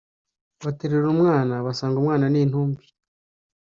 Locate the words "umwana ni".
1.99-2.39